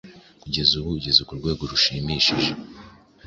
kugeza 0.41 0.71
ubu 0.79 0.89
ugeze 0.97 1.21
ku 1.27 1.33
rwego 1.39 1.63
rushimishije. 1.71 2.51